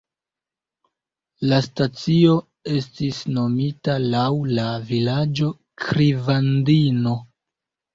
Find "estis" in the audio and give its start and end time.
2.81-3.21